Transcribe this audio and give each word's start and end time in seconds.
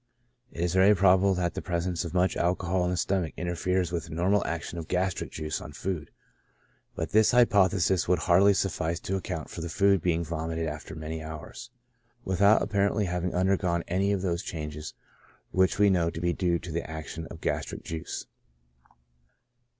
It 0.51 0.61
is 0.63 0.73
very 0.73 0.95
probable 0.95 1.35
that 1.35 1.53
the 1.53 1.61
pres 1.61 1.85
ence 1.85 2.03
of 2.03 2.11
much 2.11 2.35
alcohol 2.35 2.85
in 2.85 2.89
the 2.89 2.97
stomach 2.97 3.35
interferes 3.37 3.91
with 3.91 4.05
the 4.05 4.15
normal 4.15 4.43
action 4.47 4.79
of 4.79 4.87
gastric 4.87 5.29
juice 5.31 5.61
on 5.61 5.73
food, 5.73 6.09
but 6.95 7.11
this 7.11 7.29
hypothesis 7.29 8.07
would 8.07 8.17
hardly 8.17 8.55
suffice 8.55 8.99
to 9.01 9.15
account 9.15 9.47
for 9.51 9.61
the 9.61 9.69
food 9.69 10.01
being 10.01 10.23
vomited 10.23 10.65
after 10.67 10.95
many 10.95 11.21
hours, 11.21 11.69
without 12.25 12.63
apparently 12.63 13.05
having 13.05 13.35
undergone 13.35 13.83
any 13.87 14.11
of 14.11 14.23
those 14.23 14.41
changes 14.41 14.95
which 15.51 15.77
we 15.77 15.91
know 15.91 16.09
to 16.09 16.19
be 16.19 16.33
due 16.33 16.57
to 16.57 16.71
the 16.71 16.89
action 16.89 17.25
of 17.27 17.37
the 17.39 17.43
gastric 17.47 17.83
juice. 17.83 18.25